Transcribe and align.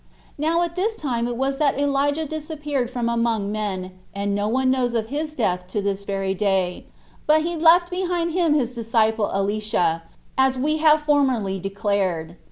Now 0.39 0.63
at 0.63 0.75
this 0.75 0.95
time 0.95 1.27
it 1.27 1.37
was 1.37 1.59
that 1.59 1.77
Elijah 1.79 2.25
disappeared 2.25 2.89
from 2.89 3.07
among 3.07 3.51
men, 3.51 3.99
and 4.15 4.33
no 4.33 4.47
one 4.47 4.71
knows 4.71 4.95
of 4.95 5.09
his 5.09 5.35
death 5.35 5.67
to 5.67 5.79
this 5.79 6.05
very 6.05 6.33
day; 6.33 6.87
but 7.27 7.43
he 7.43 7.55
left 7.55 7.91
behind 7.91 8.31
him 8.31 8.55
his 8.55 8.73
disciple 8.73 9.29
Elisha, 9.31 10.01
as 10.39 10.57
we 10.57 10.77
have 10.77 11.01
formerly 11.03 11.59
declared. 11.59 12.35